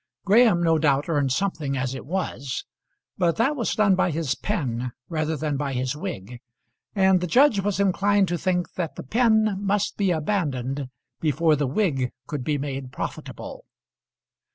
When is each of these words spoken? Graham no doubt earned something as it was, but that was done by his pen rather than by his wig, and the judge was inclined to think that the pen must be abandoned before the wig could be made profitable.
Graham 0.25 0.63
no 0.63 0.79
doubt 0.79 1.07
earned 1.09 1.31
something 1.31 1.77
as 1.77 1.93
it 1.93 2.07
was, 2.07 2.65
but 3.19 3.35
that 3.35 3.55
was 3.55 3.75
done 3.75 3.93
by 3.93 4.09
his 4.09 4.33
pen 4.33 4.93
rather 5.09 5.37
than 5.37 5.57
by 5.57 5.73
his 5.73 5.95
wig, 5.95 6.41
and 6.95 7.21
the 7.21 7.27
judge 7.27 7.59
was 7.59 7.79
inclined 7.79 8.27
to 8.29 8.37
think 8.39 8.73
that 8.73 8.95
the 8.95 9.03
pen 9.03 9.57
must 9.59 9.97
be 9.97 10.09
abandoned 10.09 10.89
before 11.19 11.55
the 11.55 11.67
wig 11.67 12.11
could 12.25 12.43
be 12.43 12.57
made 12.57 12.91
profitable. 12.91 13.63